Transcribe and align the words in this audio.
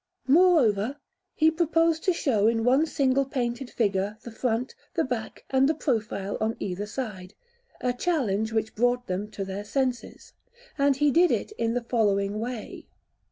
Moreover, 0.27 0.97
he 1.35 1.51
proposed 1.51 2.03
to 2.05 2.11
show 2.11 2.47
in 2.47 2.63
one 2.63 2.87
single 2.87 3.23
painted 3.23 3.69
figure 3.69 4.17
the 4.23 4.31
front, 4.31 4.73
the 4.95 5.03
back, 5.03 5.45
and 5.51 5.69
the 5.69 5.75
profile 5.75 6.39
on 6.41 6.55
either 6.59 6.87
side, 6.87 7.35
a 7.81 7.93
challenge 7.93 8.51
which 8.51 8.73
brought 8.73 9.05
them 9.05 9.29
to 9.29 9.45
their 9.45 9.63
senses; 9.63 10.33
and 10.75 10.95
he 10.95 11.11
did 11.11 11.29
it 11.29 11.51
in 11.51 11.75
the 11.75 11.83
following 11.83 12.39
way. 12.39 12.87